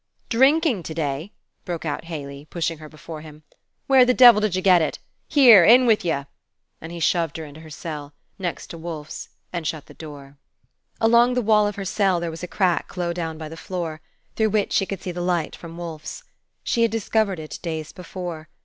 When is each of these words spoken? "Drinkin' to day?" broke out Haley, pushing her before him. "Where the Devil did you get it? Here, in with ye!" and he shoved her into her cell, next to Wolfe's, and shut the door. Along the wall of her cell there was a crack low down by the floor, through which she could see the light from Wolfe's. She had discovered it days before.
"Drinkin' 0.29 0.81
to 0.81 0.95
day?" 0.95 1.31
broke 1.63 1.85
out 1.85 2.05
Haley, 2.05 2.45
pushing 2.49 2.79
her 2.79 2.89
before 2.89 3.21
him. 3.21 3.43
"Where 3.85 4.03
the 4.03 4.15
Devil 4.15 4.41
did 4.41 4.55
you 4.55 4.61
get 4.63 4.81
it? 4.81 4.97
Here, 5.27 5.63
in 5.63 5.85
with 5.85 6.03
ye!" 6.03 6.23
and 6.81 6.91
he 6.91 6.99
shoved 6.99 7.37
her 7.37 7.45
into 7.45 7.59
her 7.61 7.69
cell, 7.69 8.11
next 8.39 8.71
to 8.71 8.79
Wolfe's, 8.79 9.29
and 9.53 9.67
shut 9.67 9.85
the 9.85 9.93
door. 9.93 10.39
Along 10.99 11.35
the 11.35 11.43
wall 11.43 11.67
of 11.67 11.75
her 11.75 11.85
cell 11.85 12.19
there 12.19 12.31
was 12.31 12.41
a 12.41 12.47
crack 12.47 12.97
low 12.97 13.13
down 13.13 13.37
by 13.37 13.47
the 13.47 13.55
floor, 13.55 14.01
through 14.35 14.49
which 14.49 14.73
she 14.73 14.87
could 14.87 15.03
see 15.03 15.11
the 15.11 15.21
light 15.21 15.55
from 15.55 15.77
Wolfe's. 15.77 16.23
She 16.63 16.81
had 16.81 16.89
discovered 16.89 17.37
it 17.37 17.59
days 17.61 17.91
before. 17.91 18.49